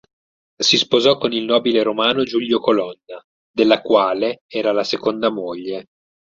[0.63, 5.89] Si sposò con il nobile romano, Giulio Colonna, della quale era la seconda moglie.